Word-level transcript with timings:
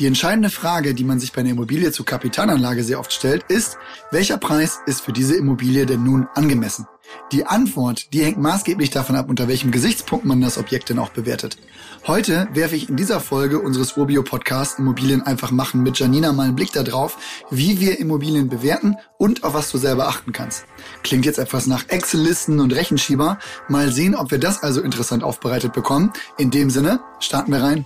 Die 0.00 0.06
entscheidende 0.06 0.48
Frage, 0.48 0.94
die 0.94 1.04
man 1.04 1.20
sich 1.20 1.30
bei 1.30 1.42
einer 1.42 1.50
Immobilie 1.50 1.92
zur 1.92 2.06
Kapitalanlage 2.06 2.84
sehr 2.84 2.98
oft 2.98 3.12
stellt, 3.12 3.44
ist, 3.48 3.76
welcher 4.10 4.38
Preis 4.38 4.78
ist 4.86 5.02
für 5.02 5.12
diese 5.12 5.36
Immobilie 5.36 5.84
denn 5.84 6.02
nun 6.02 6.26
angemessen? 6.34 6.86
Die 7.32 7.44
Antwort, 7.44 8.14
die 8.14 8.24
hängt 8.24 8.38
maßgeblich 8.38 8.88
davon 8.88 9.14
ab, 9.14 9.28
unter 9.28 9.46
welchem 9.46 9.72
Gesichtspunkt 9.72 10.24
man 10.24 10.40
das 10.40 10.56
Objekt 10.56 10.88
denn 10.88 10.98
auch 10.98 11.10
bewertet. 11.10 11.58
Heute 12.06 12.48
werfe 12.54 12.76
ich 12.76 12.88
in 12.88 12.96
dieser 12.96 13.20
Folge 13.20 13.60
unseres 13.60 13.98
Urbio 13.98 14.22
Podcasts 14.22 14.78
Immobilien 14.78 15.20
einfach 15.20 15.50
machen 15.50 15.82
mit 15.82 15.98
Janina 15.98 16.32
mal 16.32 16.44
einen 16.44 16.56
Blick 16.56 16.72
darauf, 16.72 17.18
wie 17.50 17.78
wir 17.78 17.98
Immobilien 17.98 18.48
bewerten 18.48 18.96
und 19.18 19.44
auf 19.44 19.52
was 19.52 19.70
du 19.70 19.76
selber 19.76 20.08
achten 20.08 20.32
kannst. 20.32 20.64
Klingt 21.02 21.26
jetzt 21.26 21.38
etwas 21.38 21.66
nach 21.66 21.84
Excel-Listen 21.88 22.60
und 22.60 22.72
Rechenschieber. 22.72 23.38
Mal 23.68 23.92
sehen, 23.92 24.14
ob 24.14 24.30
wir 24.30 24.38
das 24.38 24.62
also 24.62 24.80
interessant 24.80 25.22
aufbereitet 25.22 25.74
bekommen. 25.74 26.10
In 26.38 26.50
dem 26.50 26.70
Sinne, 26.70 27.00
starten 27.18 27.52
wir 27.52 27.62
rein. 27.62 27.84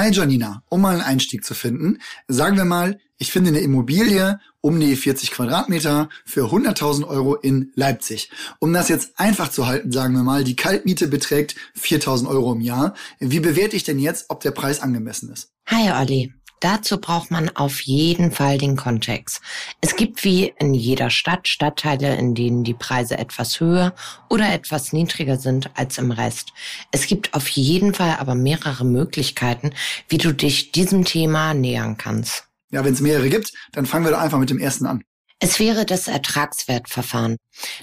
Hi 0.00 0.10
Janina, 0.10 0.62
um 0.70 0.80
mal 0.80 0.94
einen 0.94 1.02
Einstieg 1.02 1.44
zu 1.44 1.52
finden, 1.52 1.98
sagen 2.26 2.56
wir 2.56 2.64
mal, 2.64 2.98
ich 3.18 3.30
finde 3.30 3.50
eine 3.50 3.60
Immobilie 3.60 4.40
um 4.62 4.80
die 4.80 4.96
40 4.96 5.30
Quadratmeter 5.30 6.08
für 6.24 6.46
100.000 6.46 7.06
Euro 7.06 7.34
in 7.34 7.70
Leipzig. 7.74 8.30
Um 8.60 8.72
das 8.72 8.88
jetzt 8.88 9.20
einfach 9.20 9.50
zu 9.50 9.66
halten, 9.66 9.92
sagen 9.92 10.14
wir 10.14 10.22
mal, 10.22 10.42
die 10.42 10.56
Kaltmiete 10.56 11.06
beträgt 11.06 11.54
4.000 11.78 12.28
Euro 12.28 12.54
im 12.54 12.62
Jahr. 12.62 12.94
Wie 13.18 13.40
bewerte 13.40 13.76
ich 13.76 13.84
denn 13.84 13.98
jetzt, 13.98 14.30
ob 14.30 14.40
der 14.40 14.52
Preis 14.52 14.80
angemessen 14.80 15.30
ist? 15.34 15.52
Hi 15.66 15.92
Olli. 15.92 16.32
Dazu 16.60 17.00
braucht 17.00 17.30
man 17.30 17.48
auf 17.56 17.80
jeden 17.80 18.32
Fall 18.32 18.58
den 18.58 18.76
Kontext. 18.76 19.40
Es 19.80 19.96
gibt 19.96 20.24
wie 20.24 20.52
in 20.58 20.74
jeder 20.74 21.08
Stadt 21.08 21.48
Stadtteile, 21.48 22.14
in 22.16 22.34
denen 22.34 22.64
die 22.64 22.74
Preise 22.74 23.16
etwas 23.16 23.60
höher 23.60 23.94
oder 24.28 24.52
etwas 24.52 24.92
niedriger 24.92 25.38
sind 25.38 25.70
als 25.74 25.96
im 25.96 26.10
Rest. 26.10 26.52
Es 26.92 27.06
gibt 27.06 27.32
auf 27.32 27.48
jeden 27.48 27.94
Fall 27.94 28.16
aber 28.18 28.34
mehrere 28.34 28.84
Möglichkeiten, 28.84 29.72
wie 30.08 30.18
du 30.18 30.34
dich 30.34 30.70
diesem 30.70 31.06
Thema 31.06 31.54
nähern 31.54 31.96
kannst. 31.96 32.44
Ja, 32.70 32.84
wenn 32.84 32.92
es 32.92 33.00
mehrere 33.00 33.30
gibt, 33.30 33.52
dann 33.72 33.86
fangen 33.86 34.04
wir 34.04 34.12
doch 34.12 34.20
einfach 34.20 34.38
mit 34.38 34.50
dem 34.50 34.58
ersten 34.58 34.84
an. 34.84 35.02
Es 35.38 35.58
wäre 35.58 35.86
das 35.86 36.06
Ertragswertverfahren. 36.06 37.38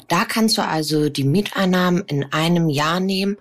Da 0.08 0.26
kannst 0.26 0.60
du 0.60 0.62
also 0.62 1.10
die 1.10 1.24
Mieteinnahmen 1.24 2.04
in 2.04 2.32
einem 2.32 2.70
Jahr 2.70 3.00
nehmen 3.00 3.38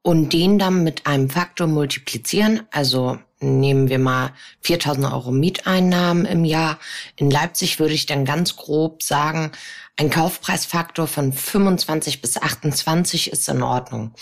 und 0.00 0.32
den 0.32 0.58
dann 0.58 0.82
mit 0.82 1.06
einem 1.06 1.28
Faktor 1.28 1.66
multiplizieren, 1.66 2.62
also 2.70 3.18
nehmen 3.42 3.88
wir 3.88 3.98
mal 3.98 4.32
4000 4.62 5.12
Euro 5.12 5.30
Mieteinnahmen 5.30 6.24
im 6.24 6.44
Jahr. 6.44 6.78
In 7.16 7.30
Leipzig 7.30 7.78
würde 7.78 7.94
ich 7.94 8.06
dann 8.06 8.24
ganz 8.24 8.56
grob 8.56 9.02
sagen, 9.02 9.52
ein 9.96 10.10
Kaufpreisfaktor 10.10 11.06
von 11.06 11.32
25 11.32 12.22
bis 12.22 12.36
28 12.36 13.30
ist 13.30 13.48
in 13.48 13.62
Ordnung. 13.62 14.14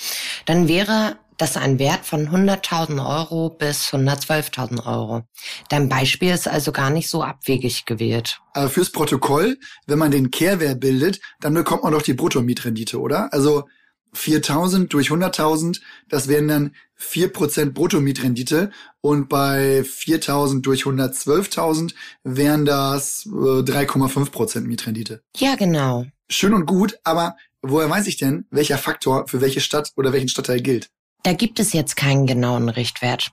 Dann 0.46 0.66
wäre 0.68 1.16
das 1.40 1.56
ein 1.56 1.78
Wert 1.78 2.04
von 2.04 2.28
100.000 2.28 3.04
Euro 3.04 3.48
bis 3.50 3.88
112.000 3.88 4.86
Euro. 4.86 5.22
Dein 5.68 5.88
Beispiel 5.88 6.32
ist 6.32 6.46
also 6.46 6.70
gar 6.72 6.90
nicht 6.90 7.08
so 7.08 7.22
abwegig 7.22 7.86
gewählt. 7.86 8.40
Aber 8.52 8.68
fürs 8.68 8.92
Protokoll, 8.92 9.58
wenn 9.86 9.98
man 9.98 10.10
den 10.10 10.30
Kehrwert 10.30 10.80
bildet, 10.80 11.20
dann 11.40 11.54
bekommt 11.54 11.84
man 11.84 11.92
doch 11.92 12.02
die 12.02 12.14
Bruttomietrendite, 12.14 13.00
oder? 13.00 13.32
Also 13.32 13.64
4000 14.12 14.92
durch 14.92 15.08
100.000, 15.10 15.80
das 16.08 16.28
wären 16.28 16.48
dann 16.48 16.74
4% 17.00 17.72
Bruttomietrendite 17.72 18.70
und 19.00 19.28
bei 19.28 19.84
4000 19.84 20.64
durch 20.64 20.84
112.000 20.84 21.94
wären 22.24 22.64
das 22.64 23.26
äh, 23.26 23.28
3,5% 23.30 24.60
Mietrendite. 24.60 25.22
Ja, 25.36 25.54
genau. 25.54 26.06
Schön 26.28 26.54
und 26.54 26.66
gut, 26.66 26.98
aber 27.04 27.36
woher 27.62 27.90
weiß 27.90 28.06
ich 28.06 28.16
denn, 28.16 28.46
welcher 28.50 28.78
Faktor 28.78 29.26
für 29.28 29.40
welche 29.40 29.60
Stadt 29.60 29.92
oder 29.96 30.12
welchen 30.12 30.28
Stadtteil 30.28 30.60
gilt? 30.60 30.90
Da 31.22 31.34
gibt 31.34 31.60
es 31.60 31.74
jetzt 31.74 31.96
keinen 31.96 32.26
genauen 32.26 32.70
Richtwert. 32.70 33.32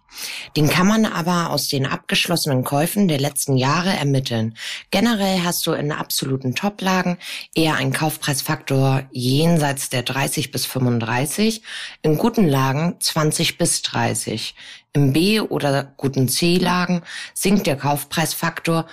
Den 0.58 0.70
kann 0.70 0.88
man 0.88 1.06
aber 1.06 1.52
aus 1.52 1.70
den 1.70 1.86
abgeschlossenen 1.86 2.66
Käufen 2.66 3.08
der 3.08 3.20
letzten 3.20 3.56
Jahre 3.56 3.92
ermitteln. 3.92 4.58
Generell 4.92 5.42
hast 5.44 5.66
du 5.66 5.72
in 5.72 5.94
absoluten 5.94 6.54
Toplagen 6.54 7.18
eher 7.56 7.76
einen 7.76 7.94
Kaufpreisfaktor 7.94 9.04
jenseits 9.12 9.90
der 9.90 10.04
30 10.04 10.52
bis 10.52 10.66
35, 10.66 11.62
in 12.02 12.18
guten 12.18 12.48
Lagen 12.48 12.98
20 13.00 13.58
bis 13.58 13.82
30. 13.84 14.54
Im 14.92 15.14
B- 15.14 15.40
oder 15.40 15.94
guten 15.96 16.28
C-Lagen 16.28 17.04
sinkt 17.34 17.68
der 17.68 17.78
Kaufpreisfaktor 17.78 18.86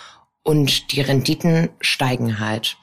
und 0.45 0.93
die 0.93 1.01
Renditen 1.01 1.71
steigen 1.81 2.39
halt. 2.39 2.77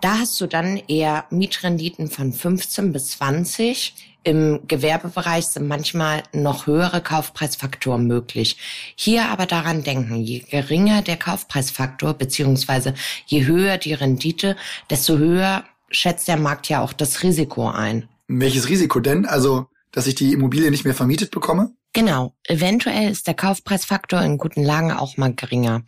Da 0.00 0.18
hast 0.18 0.40
du 0.40 0.46
dann 0.46 0.78
eher 0.88 1.26
Mietrenditen 1.30 2.10
von 2.10 2.32
15 2.32 2.92
bis 2.92 3.10
20 3.12 4.13
im 4.24 4.60
Gewerbebereich 4.66 5.46
sind 5.46 5.68
manchmal 5.68 6.22
noch 6.32 6.66
höhere 6.66 7.00
Kaufpreisfaktoren 7.02 8.06
möglich. 8.06 8.56
Hier 8.96 9.26
aber 9.26 9.46
daran 9.46 9.84
denken, 9.84 10.16
je 10.16 10.40
geringer 10.40 11.02
der 11.02 11.16
Kaufpreisfaktor 11.16 12.14
beziehungsweise 12.14 12.94
je 13.26 13.44
höher 13.46 13.78
die 13.78 13.94
Rendite, 13.94 14.56
desto 14.90 15.18
höher 15.18 15.64
schätzt 15.90 16.26
der 16.26 16.38
Markt 16.38 16.68
ja 16.68 16.82
auch 16.82 16.92
das 16.92 17.22
Risiko 17.22 17.68
ein. 17.68 18.08
Welches 18.26 18.68
Risiko 18.68 19.00
denn? 19.00 19.26
Also, 19.26 19.66
dass 19.92 20.06
ich 20.06 20.14
die 20.14 20.32
Immobilie 20.32 20.70
nicht 20.70 20.84
mehr 20.84 20.94
vermietet 20.94 21.30
bekomme? 21.30 21.72
Genau. 21.92 22.32
Eventuell 22.48 23.12
ist 23.12 23.28
der 23.28 23.34
Kaufpreisfaktor 23.34 24.20
in 24.22 24.36
guten 24.36 24.64
Lagen 24.64 24.90
auch 24.90 25.16
mal 25.16 25.32
geringer. 25.32 25.82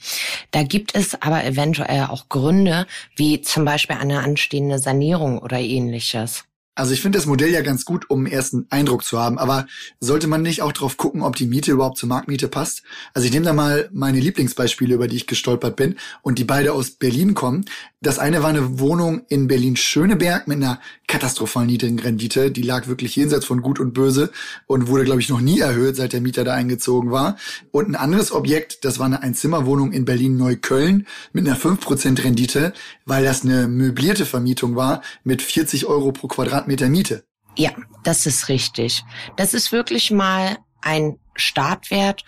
Da 0.53 0.63
gibt 0.63 0.95
es 0.95 1.21
aber 1.21 1.45
eventuell 1.45 2.05
auch 2.05 2.29
Gründe, 2.29 2.87
wie 3.17 3.41
zum 3.41 3.65
Beispiel 3.65 3.97
eine 3.97 4.21
anstehende 4.21 4.79
Sanierung 4.79 5.41
oder 5.41 5.59
ähnliches. 5.59 6.45
Also 6.77 6.93
ich 6.93 7.01
finde 7.01 7.19
das 7.19 7.27
Modell 7.27 7.51
ja 7.51 7.63
ganz 7.63 7.87
gut, 7.87 8.11
um 8.11 8.21
einen 8.21 8.27
ersten 8.33 8.67
Eindruck 8.69 9.03
zu 9.03 9.19
haben. 9.19 9.39
Aber 9.39 9.67
sollte 9.99 10.27
man 10.27 10.43
nicht 10.43 10.61
auch 10.61 10.73
drauf 10.73 10.99
gucken, 10.99 11.23
ob 11.23 11.35
die 11.35 11.47
Miete 11.47 11.73
überhaupt 11.73 11.97
zur 11.97 12.11
Marktmiete 12.11 12.49
passt? 12.49 12.83
Also 13.15 13.27
ich 13.27 13.33
nehme 13.33 13.47
da 13.47 13.55
mal 13.55 13.89
meine 13.93 14.21
Lieblingsbeispiele, 14.21 14.95
über 14.95 15.09
die 15.09 15.17
ich 15.17 15.27
gestolpert 15.27 15.75
bin 15.75 15.97
und 16.21 16.39
die 16.39 16.45
beide 16.45 16.75
aus 16.75 16.91
Berlin 16.91 17.33
kommen. 17.33 17.65
Das 18.03 18.19
eine 18.19 18.43
war 18.43 18.51
eine 18.51 18.79
Wohnung 18.79 19.23
in 19.29 19.49
Berlin-Schöneberg 19.49 20.47
mit 20.47 20.59
einer 20.59 20.81
katastrophal 21.09 21.65
niedrigen 21.65 21.99
Rendite. 21.99 22.51
Die 22.51 22.63
lag 22.63 22.89
wirklich 22.89 23.17
jenseits 23.17 23.47
von 23.47 23.63
Gut 23.63 23.81
und 23.81 23.95
Böse 23.95 24.31
und 24.67 24.87
wurde, 24.87 25.05
glaube 25.05 25.23
ich, 25.23 25.31
noch 25.31 25.41
nie 25.41 25.61
erhöht, 25.61 25.97
seit 25.97 26.13
der 26.13 26.21
Mieter 26.21 26.45
da 26.45 26.53
eingezogen 26.53 27.11
war. 27.11 27.37
Und 27.71 27.89
ein 27.89 27.97
anderes 27.97 28.33
Objekt, 28.33 28.85
das 28.85 28.99
war 28.99 29.07
eine 29.07 29.23
Einzimmerwohnung 29.23 29.93
in 29.93 30.05
Berlin-Neukölln 30.05 31.07
mit 31.33 31.47
einer 31.49 31.57
5% 31.57 32.23
Rendite, 32.23 32.75
weil 33.07 33.25
das 33.25 33.45
eine 33.45 33.67
möblierte 33.67 34.27
Vermietung 34.27 34.77
war 34.77 35.01
mit 35.25 35.41
40 35.41 35.87
Euro 35.87 36.13
pro 36.13 36.29
Quadratmeter 36.29 36.66
Quadratmeter 36.67 36.89
Miete. 36.89 37.25
Ja, 37.57 37.71
das 38.03 38.27
ist 38.27 38.49
richtig. 38.49 39.05
Das 39.37 39.55
ist 39.55 39.73
wirklich 39.73 40.11
mal 40.11 40.59
ein 40.83 41.19
Startwert 41.37 42.25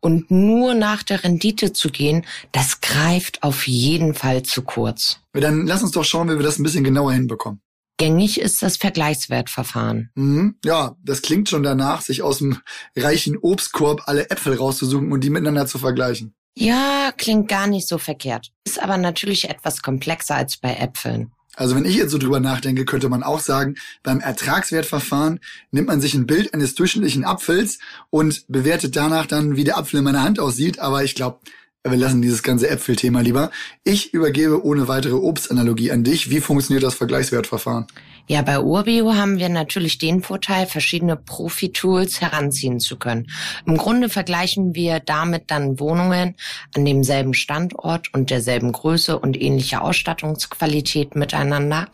und 0.00 0.30
nur 0.30 0.74
nach 0.74 1.02
der 1.02 1.22
Rendite 1.22 1.72
zu 1.72 1.90
gehen, 1.90 2.24
das 2.50 2.80
greift 2.80 3.42
auf 3.42 3.68
jeden 3.68 4.14
Fall 4.14 4.42
zu 4.42 4.62
kurz. 4.62 5.20
Dann 5.32 5.66
lass 5.66 5.82
uns 5.82 5.92
doch 5.92 6.04
schauen, 6.04 6.28
wie 6.28 6.36
wir 6.36 6.42
das 6.42 6.58
ein 6.58 6.64
bisschen 6.64 6.84
genauer 6.84 7.12
hinbekommen. 7.12 7.60
Gängig 7.98 8.40
ist 8.40 8.62
das 8.62 8.78
Vergleichswertverfahren. 8.78 10.10
Mhm, 10.16 10.56
ja, 10.64 10.96
das 11.04 11.22
klingt 11.22 11.48
schon 11.48 11.62
danach, 11.62 12.00
sich 12.00 12.22
aus 12.22 12.38
dem 12.38 12.58
reichen 12.96 13.36
Obstkorb 13.36 14.02
alle 14.06 14.30
Äpfel 14.30 14.56
rauszusuchen 14.56 15.12
und 15.12 15.22
die 15.22 15.30
miteinander 15.30 15.66
zu 15.66 15.78
vergleichen. 15.78 16.34
Ja, 16.56 17.12
klingt 17.16 17.48
gar 17.48 17.66
nicht 17.66 17.86
so 17.86 17.98
verkehrt. 17.98 18.50
Ist 18.64 18.82
aber 18.82 18.96
natürlich 18.96 19.48
etwas 19.48 19.82
komplexer 19.82 20.34
als 20.34 20.56
bei 20.56 20.74
Äpfeln. 20.74 21.32
Also 21.54 21.76
wenn 21.76 21.84
ich 21.84 21.96
jetzt 21.96 22.10
so 22.10 22.18
drüber 22.18 22.40
nachdenke, 22.40 22.84
könnte 22.84 23.08
man 23.08 23.22
auch 23.22 23.40
sagen, 23.40 23.76
beim 24.02 24.20
Ertragswertverfahren 24.20 25.40
nimmt 25.70 25.88
man 25.88 26.00
sich 26.00 26.14
ein 26.14 26.26
Bild 26.26 26.54
eines 26.54 26.74
durchschnittlichen 26.74 27.24
Apfels 27.24 27.78
und 28.10 28.44
bewertet 28.48 28.96
danach 28.96 29.26
dann, 29.26 29.56
wie 29.56 29.64
der 29.64 29.76
Apfel 29.76 29.98
in 29.98 30.04
meiner 30.04 30.22
Hand 30.22 30.40
aussieht. 30.40 30.78
Aber 30.78 31.04
ich 31.04 31.14
glaube, 31.14 31.40
wir 31.84 31.96
lassen 31.96 32.22
dieses 32.22 32.42
ganze 32.42 32.68
Äpfelthema 32.68 33.20
lieber. 33.20 33.50
Ich 33.84 34.14
übergebe 34.14 34.64
ohne 34.64 34.88
weitere 34.88 35.14
Obstanalogie 35.14 35.90
an 35.90 36.04
dich. 36.04 36.30
Wie 36.30 36.40
funktioniert 36.40 36.84
das 36.84 36.94
Vergleichswertverfahren? 36.94 37.86
Ja, 38.28 38.42
bei 38.42 38.60
Urbio 38.60 39.14
haben 39.14 39.38
wir 39.38 39.48
natürlich 39.48 39.98
den 39.98 40.22
Vorteil, 40.22 40.66
verschiedene 40.66 41.16
Profi-Tools 41.16 42.20
heranziehen 42.20 42.78
zu 42.78 42.96
können. 42.96 43.28
Im 43.66 43.76
Grunde 43.76 44.08
vergleichen 44.08 44.74
wir 44.74 45.00
damit 45.00 45.50
dann 45.50 45.80
Wohnungen 45.80 46.36
an 46.74 46.84
demselben 46.84 47.34
Standort 47.34 48.14
und 48.14 48.30
derselben 48.30 48.70
Größe 48.72 49.18
und 49.18 49.40
ähnlicher 49.40 49.82
Ausstattungsqualität 49.82 51.16
miteinander. 51.16 51.88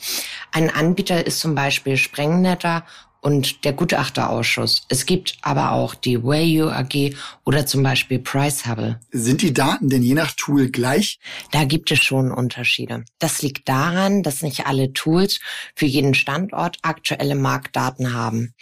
Ein 0.52 0.70
Anbieter 0.70 1.26
ist 1.26 1.40
zum 1.40 1.54
Beispiel 1.54 1.96
Sprengnetter 1.96 2.84
und 3.20 3.64
der 3.64 3.72
Gutachterausschuss. 3.72 4.86
Es 4.88 5.06
gibt 5.06 5.38
aber 5.42 5.72
auch 5.72 5.94
die 5.94 6.22
Wayu 6.22 6.68
AG 6.68 7.14
oder 7.44 7.66
zum 7.66 7.82
Beispiel 7.82 8.18
Price 8.18 8.66
Hubble. 8.66 9.00
Sind 9.10 9.42
die 9.42 9.52
Daten 9.52 9.88
denn 9.88 10.02
je 10.02 10.14
nach 10.14 10.32
Tool 10.32 10.70
gleich? 10.70 11.18
Da 11.50 11.64
gibt 11.64 11.90
es 11.90 11.98
schon 12.02 12.30
Unterschiede. 12.30 13.04
Das 13.18 13.42
liegt 13.42 13.68
daran, 13.68 14.22
dass 14.22 14.42
nicht 14.42 14.66
alle 14.66 14.92
Tools 14.92 15.40
für 15.74 15.86
jeden 15.86 16.14
Standort 16.14 16.78
aktuelle 16.82 17.34
Marktdaten 17.34 18.12
haben. 18.12 18.54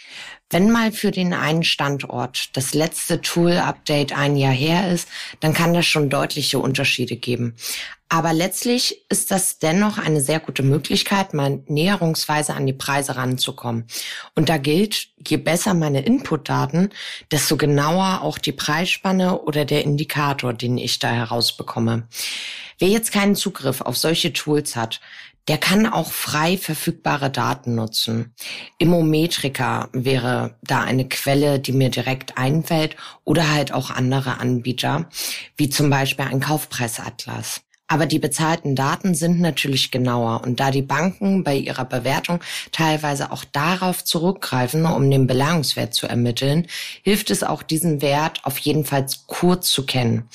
Wenn 0.49 0.71
mal 0.71 0.93
für 0.93 1.11
den 1.11 1.33
einen 1.33 1.63
Standort 1.63 2.55
das 2.55 2.73
letzte 2.73 3.21
Tool-Update 3.21 4.17
ein 4.17 4.37
Jahr 4.37 4.53
her 4.53 4.91
ist, 4.91 5.09
dann 5.41 5.53
kann 5.53 5.73
das 5.73 5.85
schon 5.85 6.09
deutliche 6.09 6.59
Unterschiede 6.59 7.17
geben. 7.17 7.55
Aber 8.09 8.31
letztlich 8.31 9.03
ist 9.09 9.31
das 9.31 9.59
dennoch 9.59 9.97
eine 9.97 10.21
sehr 10.21 10.39
gute 10.39 10.63
Möglichkeit, 10.63 11.33
mal 11.33 11.61
näherungsweise 11.67 12.53
an 12.53 12.65
die 12.65 12.71
Preise 12.71 13.17
ranzukommen. 13.17 13.85
Und 14.33 14.47
da 14.47 14.57
gilt, 14.57 15.09
je 15.27 15.35
besser 15.35 15.73
meine 15.73 16.05
Inputdaten, 16.05 16.91
desto 17.29 17.57
genauer 17.57 18.21
auch 18.21 18.37
die 18.37 18.53
Preisspanne 18.53 19.41
oder 19.41 19.65
der 19.65 19.83
Indikator, 19.83 20.53
den 20.53 20.77
ich 20.77 20.99
da 20.99 21.11
herausbekomme. 21.11 22.07
Wer 22.79 22.87
jetzt 22.87 23.11
keinen 23.11 23.35
Zugriff 23.35 23.81
auf 23.81 23.97
solche 23.97 24.31
Tools 24.31 24.77
hat, 24.77 25.01
der 25.47 25.57
kann 25.57 25.85
auch 25.85 26.11
frei 26.11 26.57
verfügbare 26.57 27.29
Daten 27.29 27.75
nutzen. 27.75 28.33
Immometrika 28.77 29.89
wäre 29.93 30.55
da 30.61 30.81
eine 30.81 31.07
Quelle, 31.07 31.59
die 31.59 31.71
mir 31.71 31.89
direkt 31.89 32.37
einfällt 32.37 32.95
oder 33.23 33.51
halt 33.51 33.71
auch 33.71 33.89
andere 33.89 34.39
Anbieter, 34.39 35.09
wie 35.55 35.69
zum 35.69 35.89
Beispiel 35.89 36.25
ein 36.25 36.41
Kaufpreisatlas. 36.41 37.61
Aber 37.89 38.05
die 38.05 38.19
bezahlten 38.19 38.75
Daten 38.75 39.15
sind 39.15 39.39
natürlich 39.39 39.91
genauer 39.91 40.41
und 40.43 40.59
da 40.59 40.71
die 40.71 40.81
Banken 40.81 41.45
bei 41.45 41.55
ihrer 41.55 41.85
Bewertung 41.85 42.41
teilweise 42.73 43.31
auch 43.31 43.45
darauf 43.45 44.03
zurückgreifen, 44.03 44.85
um 44.85 45.09
den 45.09 45.25
Belangungswert 45.25 45.93
zu 45.93 46.05
ermitteln, 46.05 46.67
hilft 47.01 47.31
es 47.31 47.43
auch 47.43 47.63
diesen 47.63 48.01
Wert 48.01 48.41
auf 48.43 48.57
jeden 48.57 48.83
Fall 48.83 49.05
kurz 49.27 49.71
zu 49.71 49.85
kennen. 49.85 50.27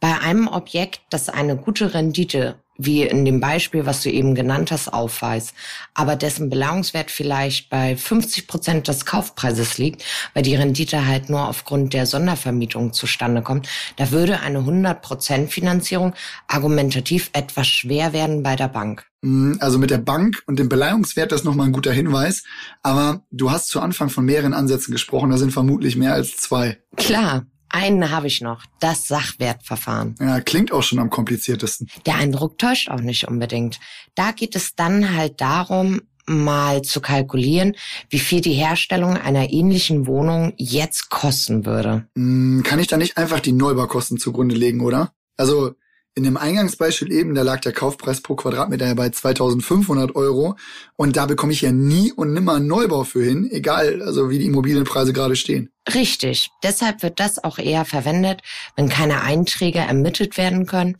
Bei 0.00 0.18
einem 0.18 0.48
Objekt, 0.48 1.00
das 1.08 1.30
eine 1.30 1.56
gute 1.56 1.94
Rendite 1.94 2.56
wie 2.76 3.02
in 3.02 3.24
dem 3.24 3.40
Beispiel, 3.40 3.86
was 3.86 4.02
du 4.02 4.10
eben 4.10 4.34
genannt 4.34 4.70
hast, 4.70 4.92
aufweist, 4.92 5.54
aber 5.94 6.16
dessen 6.16 6.50
Belangungswert 6.50 7.10
vielleicht 7.10 7.70
bei 7.70 7.96
50 7.96 8.46
Prozent 8.46 8.88
des 8.88 9.04
Kaufpreises 9.04 9.78
liegt, 9.78 10.04
weil 10.34 10.42
die 10.42 10.56
Rendite 10.56 11.06
halt 11.06 11.28
nur 11.28 11.48
aufgrund 11.48 11.92
der 11.92 12.06
Sondervermietung 12.06 12.92
zustande 12.92 13.42
kommt, 13.42 13.68
da 13.96 14.10
würde 14.10 14.40
eine 14.40 14.58
100 14.60 15.02
Prozent 15.02 15.50
Finanzierung 15.50 16.14
argumentativ 16.48 17.30
etwas 17.32 17.66
schwer 17.68 18.12
werden 18.12 18.42
bei 18.42 18.56
der 18.56 18.68
Bank. 18.68 19.04
Mhm, 19.22 19.58
also 19.60 19.78
mit 19.78 19.90
der 19.90 19.98
Bank 19.98 20.42
und 20.46 20.58
dem 20.58 20.68
Beleihungswert, 20.68 21.32
das 21.32 21.40
ist 21.40 21.44
nochmal 21.44 21.66
ein 21.66 21.72
guter 21.72 21.92
Hinweis. 21.92 22.42
Aber 22.82 23.22
du 23.30 23.50
hast 23.50 23.68
zu 23.68 23.80
Anfang 23.80 24.10
von 24.10 24.24
mehreren 24.24 24.52
Ansätzen 24.52 24.92
gesprochen, 24.92 25.30
da 25.30 25.38
sind 25.38 25.52
vermutlich 25.52 25.96
mehr 25.96 26.12
als 26.12 26.36
zwei. 26.36 26.78
Klar, 26.96 27.46
einen 27.72 28.10
habe 28.10 28.26
ich 28.26 28.40
noch, 28.40 28.64
das 28.80 29.08
Sachwertverfahren. 29.08 30.14
Ja, 30.20 30.40
klingt 30.40 30.72
auch 30.72 30.82
schon 30.82 30.98
am 30.98 31.10
kompliziertesten. 31.10 31.88
Der 32.06 32.16
Eindruck 32.16 32.58
täuscht 32.58 32.90
auch 32.90 33.00
nicht 33.00 33.28
unbedingt. 33.28 33.80
Da 34.14 34.32
geht 34.32 34.54
es 34.56 34.74
dann 34.74 35.14
halt 35.16 35.40
darum, 35.40 36.02
mal 36.26 36.82
zu 36.82 37.00
kalkulieren, 37.00 37.74
wie 38.08 38.18
viel 38.18 38.40
die 38.40 38.52
Herstellung 38.52 39.16
einer 39.16 39.50
ähnlichen 39.50 40.06
Wohnung 40.06 40.52
jetzt 40.56 41.10
kosten 41.10 41.66
würde. 41.66 42.06
Hm, 42.16 42.62
kann 42.64 42.78
ich 42.78 42.86
da 42.86 42.96
nicht 42.96 43.16
einfach 43.16 43.40
die 43.40 43.52
Neubaukosten 43.52 44.18
zugrunde 44.18 44.54
legen, 44.54 44.80
oder? 44.80 45.12
Also 45.36 45.72
in 46.14 46.24
dem 46.24 46.36
Eingangsbeispiel 46.36 47.10
eben, 47.10 47.34
da 47.34 47.42
lag 47.42 47.60
der 47.60 47.72
Kaufpreis 47.72 48.20
pro 48.20 48.34
Quadratmeter 48.34 48.86
ja 48.86 48.94
bei 48.94 49.08
2500 49.08 50.14
Euro 50.14 50.56
und 50.96 51.16
da 51.16 51.26
bekomme 51.26 51.52
ich 51.52 51.62
ja 51.62 51.72
nie 51.72 52.12
und 52.12 52.34
nimmer 52.34 52.54
einen 52.54 52.66
Neubau 52.66 53.04
für 53.04 53.24
hin, 53.24 53.48
egal 53.50 54.02
also 54.02 54.28
wie 54.28 54.38
die 54.38 54.46
Immobilienpreise 54.46 55.12
gerade 55.12 55.36
stehen. 55.36 55.70
Richtig. 55.94 56.50
Deshalb 56.62 57.02
wird 57.02 57.18
das 57.18 57.42
auch 57.42 57.58
eher 57.58 57.84
verwendet, 57.84 58.42
wenn 58.76 58.88
keine 58.88 59.22
Einträge 59.22 59.78
ermittelt 59.78 60.36
werden 60.36 60.66
können. 60.66 60.96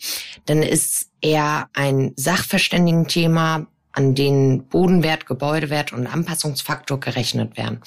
Dann 0.46 0.62
ist 0.62 1.10
eher 1.20 1.68
ein 1.74 2.12
Sachverständigenthema, 2.16 3.66
an 3.92 4.14
denen 4.14 4.68
Bodenwert, 4.68 5.26
Gebäudewert 5.26 5.92
und 5.92 6.06
Anpassungsfaktor 6.06 7.00
gerechnet 7.00 7.56
werden. 7.56 7.80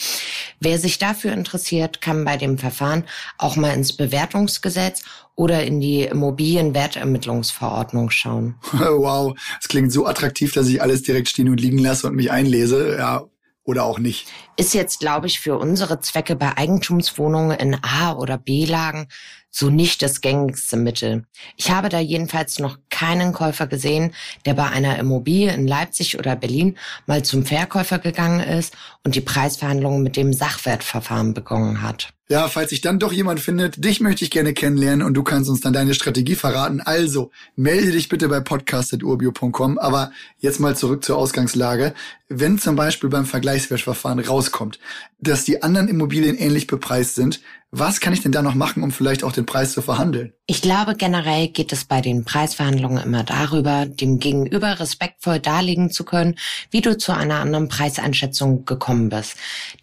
Wer 0.60 0.80
sich 0.80 1.00
dafür 1.00 1.34
interessiert, 1.34 2.02
kann 2.02 2.26
bei 2.26 2.38
dem 2.38 2.58
Verfahren 2.58 3.06
auch 3.38 3.56
mal 3.56 3.74
ins 3.74 3.94
Bewertungsgesetz 3.94 5.04
oder 5.36 5.64
in 5.64 5.80
die 5.82 6.04
Immobilienwertermittlungsverordnung 6.04 8.10
schauen. 8.10 8.56
Wow, 9.06 9.36
es 9.62 9.68
klingt 9.68 9.92
so 9.92 10.06
attraktiv, 10.06 10.54
dass 10.54 10.68
ich 10.68 10.82
alles 10.82 11.04
direkt 11.04 11.30
stehen 11.30 11.50
und 11.50 11.60
liegen 11.60 11.80
lasse 11.80 12.08
und 12.08 12.16
mich 12.16 12.32
einlese. 12.32 12.96
Ja, 12.98 13.26
oder 13.66 13.84
auch 13.84 14.00
nicht. 14.00 14.28
Ist 14.58 14.74
jetzt, 14.74 15.00
glaube 15.00 15.28
ich, 15.28 15.40
für 15.40 15.58
unsere 15.58 16.00
Zwecke 16.00 16.36
bei 16.36 16.56
Eigentumswohnungen 16.56 17.58
in 17.58 17.84
A- 17.84 18.14
oder 18.14 18.38
B-Lagen 18.38 19.08
so 19.50 19.70
nicht 19.70 20.02
das 20.02 20.22
gängigste 20.22 20.78
Mittel. 20.78 21.26
Ich 21.56 21.72
habe 21.72 21.90
da 21.90 22.00
jedenfalls 22.00 22.60
noch 22.60 22.78
keinen 22.96 23.34
Käufer 23.34 23.68
gesehen, 23.68 24.14
der 24.46 24.54
bei 24.54 24.70
einer 24.70 24.98
Immobilie 24.98 25.54
in 25.54 25.68
Leipzig 25.68 26.18
oder 26.18 26.38
Berlin 26.38 26.78
mal 27.08 27.24
zum 27.24 27.46
Verkäufer 27.46 28.00
gegangen 28.00 28.40
ist 28.40 28.74
und 29.04 29.16
die 29.16 29.22
Preisverhandlungen 29.22 30.02
mit 30.02 30.16
dem 30.16 30.32
Sachwertverfahren 30.32 31.34
begonnen 31.34 31.82
hat. 31.82 32.15
Ja, 32.28 32.48
falls 32.48 32.72
sich 32.72 32.82
dann 32.82 32.98
doch 32.98 33.14
jemand 33.14 33.40
findet, 33.40 33.84
dich 33.84 34.02
möchte 34.02 34.24
ich 34.24 34.32
gerne 34.32 34.54
kennenlernen 34.54 35.06
und 35.06 35.14
du 35.14 35.22
kannst 35.22 35.48
uns 35.48 35.62
dann 35.62 35.74
deine 35.74 35.94
Strategie 35.94 36.34
verraten. 36.34 36.82
Also, 36.82 37.30
melde 37.56 37.92
dich 37.92 38.10
bitte 38.10 38.28
bei 38.30 38.40
podcast.urbio.com. 38.40 39.78
Aber 39.78 40.12
jetzt 40.40 40.60
mal 40.60 40.76
zurück 40.76 41.06
zur 41.06 41.18
Ausgangslage. 41.18 41.94
Wenn 42.28 42.58
zum 42.58 42.76
Beispiel 42.76 43.12
beim 43.12 43.28
Vergleichswertverfahren 43.28 44.20
rauskommt, 44.20 44.80
dass 45.20 45.44
die 45.44 45.62
anderen 45.62 45.88
Immobilien 45.88 46.36
ähnlich 46.36 46.66
bepreist 46.66 47.14
sind, 47.14 47.42
was 47.78 48.00
kann 48.00 48.14
ich 48.14 48.22
denn 48.22 48.32
da 48.32 48.42
noch 48.42 48.56
machen, 48.56 48.84
um 48.84 48.92
vielleicht 48.92 49.24
auch 49.24 49.34
den 49.34 49.46
Preis 49.46 49.74
zu 49.74 49.82
verhandeln? 49.82 50.32
Ich 50.48 50.62
glaube, 50.62 50.96
generell 50.96 51.50
geht 51.50 51.74
es 51.74 51.84
bei 51.84 52.00
den 52.00 52.24
Preisverhandlungen 52.24 53.04
immer 53.04 53.24
darüber, 53.24 53.86
dem 53.86 54.20
Gegenüber 54.20 54.80
respektvoll 54.80 55.40
darlegen 55.40 55.92
zu 55.92 56.06
können, 56.06 56.36
wie 56.72 56.80
du 56.80 56.98
zu 56.98 57.12
einer 57.12 57.42
anderen 57.42 57.68
Preiseinschätzung 57.68 58.64
gekommen 58.64 59.10
bist. 59.10 59.36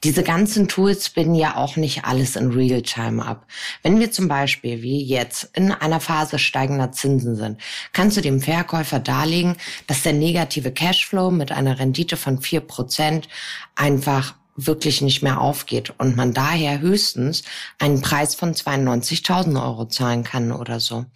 Diese 0.04 0.22
ganzen 0.22 0.68
Tools 0.68 1.10
bilden 1.10 1.34
ja 1.34 1.56
auch 1.56 1.76
nicht 1.76 2.04
alles 2.04 2.31
in 2.36 2.52
Realtime 2.52 3.24
ab. 3.24 3.46
Wenn 3.82 4.00
wir 4.00 4.10
zum 4.10 4.28
Beispiel, 4.28 4.82
wie 4.82 5.02
jetzt, 5.02 5.50
in 5.54 5.72
einer 5.72 6.00
Phase 6.00 6.38
steigender 6.38 6.92
Zinsen 6.92 7.36
sind, 7.36 7.60
kannst 7.92 8.16
du 8.16 8.20
dem 8.20 8.40
Verkäufer 8.40 8.98
darlegen, 8.98 9.56
dass 9.86 10.02
der 10.02 10.12
negative 10.12 10.72
Cashflow 10.72 11.30
mit 11.30 11.52
einer 11.52 11.78
Rendite 11.78 12.16
von 12.16 12.40
vier 12.40 12.60
Prozent 12.60 13.28
einfach 13.74 14.34
wirklich 14.56 15.00
nicht 15.00 15.22
mehr 15.22 15.40
aufgeht 15.40 15.94
und 15.98 16.16
man 16.16 16.34
daher 16.34 16.80
höchstens 16.80 17.42
einen 17.78 18.02
Preis 18.02 18.34
von 18.34 18.54
92.000 18.54 19.62
Euro 19.62 19.86
zahlen 19.86 20.24
kann 20.24 20.52
oder 20.52 20.78
so. 20.78 21.06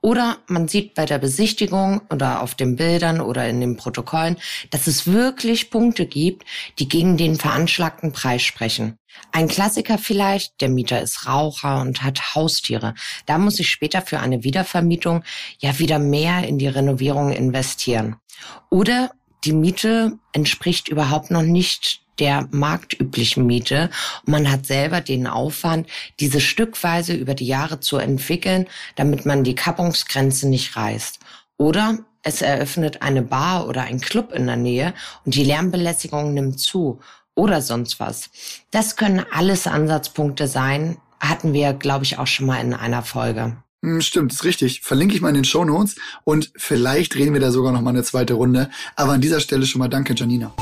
Oder 0.00 0.38
man 0.46 0.68
sieht 0.68 0.94
bei 0.94 1.06
der 1.06 1.18
Besichtigung 1.18 2.02
oder 2.10 2.42
auf 2.42 2.54
den 2.54 2.76
Bildern 2.76 3.20
oder 3.20 3.48
in 3.48 3.60
den 3.60 3.76
Protokollen, 3.76 4.36
dass 4.70 4.86
es 4.86 5.06
wirklich 5.06 5.70
Punkte 5.70 6.06
gibt, 6.06 6.44
die 6.78 6.88
gegen 6.88 7.16
den 7.16 7.36
veranschlagten 7.36 8.12
Preis 8.12 8.42
sprechen. 8.42 8.98
Ein 9.32 9.48
Klassiker 9.48 9.96
vielleicht, 9.96 10.60
der 10.60 10.68
Mieter 10.68 11.00
ist 11.00 11.26
Raucher 11.26 11.80
und 11.80 12.02
hat 12.02 12.34
Haustiere. 12.34 12.94
Da 13.26 13.38
muss 13.38 13.60
ich 13.60 13.70
später 13.70 14.02
für 14.02 14.20
eine 14.20 14.44
Wiedervermietung 14.44 15.22
ja 15.58 15.78
wieder 15.78 15.98
mehr 15.98 16.46
in 16.46 16.58
die 16.58 16.68
Renovierung 16.68 17.30
investieren. 17.30 18.16
Oder 18.70 19.12
die 19.44 19.52
Miete 19.52 20.18
entspricht 20.32 20.88
überhaupt 20.88 21.30
noch 21.30 21.42
nicht 21.42 22.03
der 22.18 22.48
marktüblichen 22.50 23.46
Miete. 23.46 23.90
Und 24.26 24.32
man 24.32 24.50
hat 24.50 24.66
selber 24.66 25.00
den 25.00 25.26
Aufwand, 25.26 25.88
diese 26.20 26.40
stückweise 26.40 27.14
über 27.14 27.34
die 27.34 27.46
Jahre 27.46 27.80
zu 27.80 27.96
entwickeln, 27.96 28.66
damit 28.96 29.26
man 29.26 29.44
die 29.44 29.54
Kappungsgrenze 29.54 30.48
nicht 30.48 30.76
reißt. 30.76 31.20
Oder 31.56 31.98
es 32.22 32.42
eröffnet 32.42 33.02
eine 33.02 33.22
Bar 33.22 33.68
oder 33.68 33.82
ein 33.82 34.00
Club 34.00 34.32
in 34.32 34.46
der 34.46 34.56
Nähe 34.56 34.94
und 35.24 35.34
die 35.34 35.44
Lärmbelästigung 35.44 36.34
nimmt 36.34 36.58
zu 36.58 37.00
oder 37.34 37.60
sonst 37.60 38.00
was. 38.00 38.30
Das 38.70 38.96
können 38.96 39.24
alles 39.30 39.66
Ansatzpunkte 39.66 40.48
sein, 40.48 40.98
hatten 41.20 41.52
wir, 41.52 41.72
glaube 41.72 42.04
ich, 42.04 42.18
auch 42.18 42.26
schon 42.26 42.46
mal 42.46 42.60
in 42.60 42.74
einer 42.74 43.02
Folge. 43.02 43.56
Hm, 43.82 44.00
stimmt, 44.00 44.32
ist 44.32 44.44
richtig. 44.44 44.80
Verlinke 44.80 45.14
ich 45.14 45.20
mal 45.20 45.28
in 45.28 45.34
den 45.34 45.44
Show 45.44 45.64
Notes 45.64 45.96
und 46.24 46.50
vielleicht 46.56 47.14
drehen 47.14 47.34
wir 47.34 47.40
da 47.40 47.50
sogar 47.50 47.72
noch 47.72 47.82
mal 47.82 47.90
eine 47.90 48.02
zweite 48.02 48.34
Runde. 48.34 48.70
Aber 48.96 49.12
an 49.12 49.20
dieser 49.20 49.40
Stelle 49.40 49.66
schon 49.66 49.80
mal 49.80 49.88
danke, 49.88 50.14
Janina. 50.14 50.54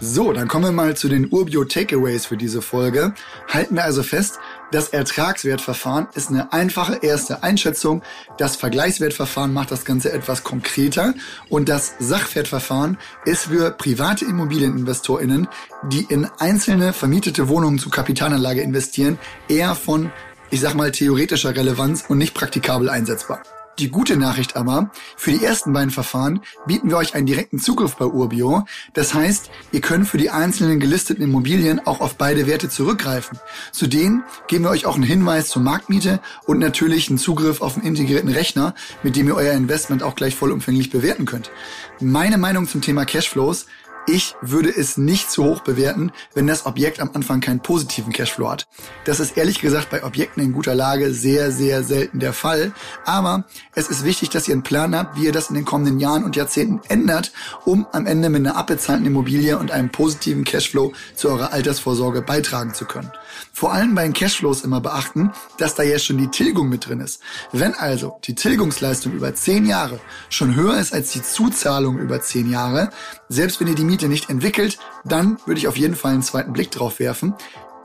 So, 0.00 0.32
dann 0.32 0.46
kommen 0.46 0.64
wir 0.64 0.72
mal 0.72 0.96
zu 0.96 1.08
den 1.08 1.26
Urbio 1.32 1.64
Takeaways 1.64 2.26
für 2.26 2.36
diese 2.36 2.62
Folge. 2.62 3.14
Halten 3.48 3.74
wir 3.74 3.82
also 3.82 4.04
fest, 4.04 4.38
das 4.70 4.90
Ertragswertverfahren 4.90 6.06
ist 6.14 6.30
eine 6.30 6.52
einfache 6.52 7.00
erste 7.02 7.42
Einschätzung. 7.42 8.02
Das 8.38 8.54
Vergleichswertverfahren 8.54 9.52
macht 9.52 9.72
das 9.72 9.84
Ganze 9.84 10.12
etwas 10.12 10.44
konkreter. 10.44 11.14
Und 11.48 11.68
das 11.68 11.94
Sachwertverfahren 11.98 12.96
ist 13.24 13.46
für 13.46 13.72
private 13.72 14.24
ImmobilieninvestorInnen, 14.24 15.48
die 15.90 16.06
in 16.08 16.26
einzelne 16.38 16.92
vermietete 16.92 17.48
Wohnungen 17.48 17.80
zur 17.80 17.90
Kapitalanlage 17.90 18.60
investieren, 18.60 19.18
eher 19.48 19.74
von, 19.74 20.12
ich 20.50 20.60
sag 20.60 20.76
mal, 20.76 20.92
theoretischer 20.92 21.56
Relevanz 21.56 22.04
und 22.06 22.18
nicht 22.18 22.34
praktikabel 22.34 22.88
einsetzbar. 22.88 23.42
Die 23.78 23.90
gute 23.90 24.16
Nachricht 24.16 24.56
aber, 24.56 24.90
für 25.16 25.30
die 25.30 25.44
ersten 25.44 25.72
beiden 25.72 25.92
Verfahren 25.92 26.40
bieten 26.66 26.90
wir 26.90 26.96
euch 26.96 27.14
einen 27.14 27.26
direkten 27.26 27.60
Zugriff 27.60 27.94
bei 27.94 28.06
Urbio. 28.06 28.64
Das 28.92 29.14
heißt, 29.14 29.50
ihr 29.70 29.80
könnt 29.80 30.08
für 30.08 30.18
die 30.18 30.30
einzelnen 30.30 30.80
gelisteten 30.80 31.22
Immobilien 31.22 31.86
auch 31.86 32.00
auf 32.00 32.16
beide 32.16 32.48
Werte 32.48 32.68
zurückgreifen. 32.68 33.38
Zudem 33.70 34.24
geben 34.48 34.64
wir 34.64 34.70
euch 34.70 34.84
auch 34.86 34.96
einen 34.96 35.04
Hinweis 35.04 35.48
zur 35.48 35.62
Marktmiete 35.62 36.20
und 36.44 36.58
natürlich 36.58 37.08
einen 37.08 37.18
Zugriff 37.18 37.60
auf 37.60 37.76
einen 37.76 37.86
integrierten 37.86 38.30
Rechner, 38.30 38.74
mit 39.04 39.14
dem 39.14 39.28
ihr 39.28 39.36
euer 39.36 39.52
Investment 39.52 40.02
auch 40.02 40.16
gleich 40.16 40.34
vollumfänglich 40.34 40.90
bewerten 40.90 41.24
könnt. 41.24 41.52
Meine 42.00 42.36
Meinung 42.36 42.66
zum 42.66 42.80
Thema 42.80 43.04
Cashflows, 43.04 43.66
Ich 44.10 44.36
würde 44.40 44.74
es 44.74 44.96
nicht 44.96 45.30
zu 45.30 45.44
hoch 45.44 45.60
bewerten, 45.60 46.12
wenn 46.32 46.46
das 46.46 46.64
Objekt 46.64 46.98
am 46.98 47.10
Anfang 47.12 47.40
keinen 47.40 47.60
positiven 47.60 48.10
Cashflow 48.10 48.48
hat. 48.48 48.66
Das 49.04 49.20
ist 49.20 49.36
ehrlich 49.36 49.60
gesagt 49.60 49.90
bei 49.90 50.02
Objekten 50.02 50.42
in 50.42 50.54
guter 50.54 50.74
Lage 50.74 51.12
sehr, 51.12 51.52
sehr 51.52 51.84
selten 51.84 52.18
der 52.18 52.32
Fall. 52.32 52.72
Aber 53.04 53.44
es 53.74 53.90
ist 53.90 54.04
wichtig, 54.04 54.30
dass 54.30 54.48
ihr 54.48 54.54
einen 54.54 54.62
Plan 54.62 54.96
habt, 54.96 55.18
wie 55.18 55.26
ihr 55.26 55.32
das 55.32 55.50
in 55.50 55.56
den 55.56 55.66
kommenden 55.66 56.00
Jahren 56.00 56.24
und 56.24 56.36
Jahrzehnten 56.36 56.80
ändert, 56.88 57.32
um 57.66 57.86
am 57.92 58.06
Ende 58.06 58.30
mit 58.30 58.46
einer 58.46 58.56
abbezahlten 58.56 59.04
Immobilie 59.04 59.58
und 59.58 59.72
einem 59.72 59.90
positiven 59.90 60.44
Cashflow 60.44 60.94
zu 61.14 61.28
eurer 61.28 61.52
Altersvorsorge 61.52 62.22
beitragen 62.22 62.72
zu 62.72 62.86
können. 62.86 63.12
Vor 63.52 63.74
allem 63.74 63.94
bei 63.94 64.04
den 64.04 64.14
Cashflows 64.14 64.64
immer 64.64 64.80
beachten, 64.80 65.32
dass 65.58 65.74
da 65.74 65.82
ja 65.82 65.98
schon 65.98 66.16
die 66.16 66.28
Tilgung 66.28 66.70
mit 66.70 66.88
drin 66.88 67.00
ist. 67.00 67.20
Wenn 67.52 67.74
also 67.74 68.18
die 68.24 68.34
Tilgungsleistung 68.34 69.12
über 69.12 69.34
10 69.34 69.66
Jahre 69.66 70.00
schon 70.30 70.54
höher 70.54 70.78
ist 70.78 70.94
als 70.94 71.10
die 71.12 71.22
Zuzahlung 71.22 71.98
über 71.98 72.22
10 72.22 72.50
Jahre, 72.50 72.90
selbst 73.28 73.60
wenn 73.60 73.68
ihr 73.68 73.74
die 73.74 73.84
Miete 73.84 74.08
nicht 74.08 74.30
entwickelt, 74.30 74.78
dann 75.04 75.38
würde 75.46 75.58
ich 75.58 75.68
auf 75.68 75.76
jeden 75.76 75.94
Fall 75.94 76.12
einen 76.12 76.22
zweiten 76.22 76.52
Blick 76.52 76.70
drauf 76.70 76.98
werfen. 76.98 77.34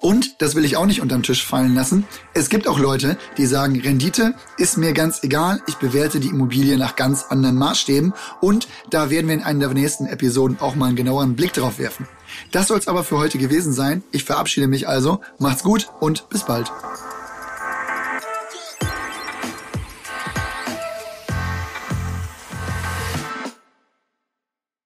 Und, 0.04 0.42
das 0.42 0.54
will 0.56 0.66
ich 0.66 0.76
auch 0.76 0.86
nicht 0.86 1.02
unterm 1.02 1.24
Tisch 1.24 1.46
fallen 1.46 1.76
lassen, 1.76 2.06
es 2.34 2.50
gibt 2.50 2.68
auch 2.68 2.78
Leute, 2.78 3.18
die 3.38 3.46
sagen, 3.46 3.80
Rendite 3.80 4.36
ist 4.58 4.78
mir 4.78 4.92
ganz 4.92 5.24
egal, 5.24 5.62
ich 5.66 5.76
bewerte 5.76 6.20
die 6.20 6.28
Immobilie 6.28 6.78
nach 6.78 6.98
ganz 6.98 7.28
anderen 7.30 7.56
Maßstäben 7.56 8.14
und 8.42 8.68
da 8.90 9.10
werden 9.10 9.28
wir 9.28 9.36
in 9.36 9.44
einer 9.44 9.68
der 9.68 9.74
nächsten 9.74 10.06
Episoden 10.06 10.60
auch 10.60 10.76
mal 10.76 10.88
einen 10.88 10.98
genaueren 10.98 11.38
Blick 11.38 11.54
drauf 11.54 11.80
werfen. 11.80 12.06
Das 12.52 12.68
soll 12.68 12.80
es 12.80 12.90
aber 12.90 13.06
für 13.06 13.18
heute 13.18 13.38
gewesen 13.38 13.72
sein. 13.72 14.04
Ich 14.12 14.26
verabschiede 14.26 14.68
mich 14.68 14.90
also, 14.90 15.22
macht's 15.40 15.64
gut 15.64 15.88
und 16.02 16.28
bis 16.28 16.44
bald. 16.44 16.70